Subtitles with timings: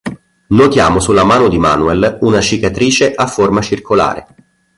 [0.47, 4.25] Notiamo sulla mano di Manuel una cicatrice a forma circolare.